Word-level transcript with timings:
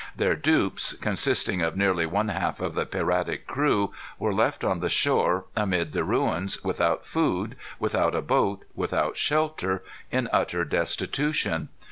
Their 0.15 0.35
dupes, 0.35 0.93
consisting 0.93 1.61
of 1.61 1.77
nearly 1.77 2.07
one 2.07 2.29
half 2.29 2.59
of 2.59 2.73
the 2.73 2.87
piratic 2.87 3.45
crew, 3.45 3.93
were 4.17 4.33
left 4.33 4.63
on 4.63 4.79
the 4.79 4.89
shore 4.89 5.45
amid 5.55 5.91
the 5.93 6.03
ruins, 6.03 6.63
without 6.63 7.05
food, 7.05 7.55
without 7.77 8.15
a 8.15 8.23
boat, 8.23 8.65
without 8.73 9.15
shelter, 9.15 9.83
in 10.09 10.27
utter 10.33 10.65
destitution. 10.65 11.69